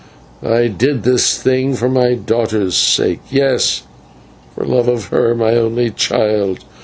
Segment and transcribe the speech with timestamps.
[0.41, 3.83] I did this thing for my daughter's sake; yes,
[4.55, 6.65] for love of her, my only child.